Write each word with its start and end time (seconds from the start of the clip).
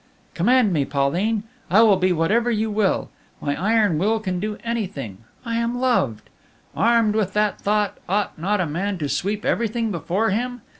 "Command 0.33 0.73
me, 0.73 0.83
Pauline; 0.83 1.43
I 1.69 1.83
will 1.83 1.95
be 1.95 2.11
whatever 2.11 2.49
you 2.49 2.71
will. 2.71 3.11
My 3.39 3.55
iron 3.55 3.99
will 3.99 4.19
can 4.19 4.39
do 4.39 4.57
anything 4.63 5.19
I 5.45 5.57
am 5.57 5.77
loved! 5.79 6.27
Armed 6.75 7.13
with 7.13 7.33
that 7.33 7.61
thought, 7.61 7.99
ought 8.09 8.35
not 8.35 8.59
a 8.59 8.65
man 8.65 8.97
to 8.97 9.07
sweep 9.07 9.45
everything 9.45 9.91
before 9.91 10.31
him? 10.31 10.61